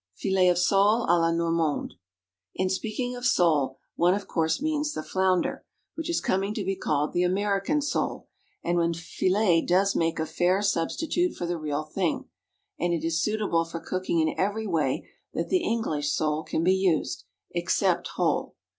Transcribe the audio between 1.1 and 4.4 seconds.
la Normande. In speaking of sole, one of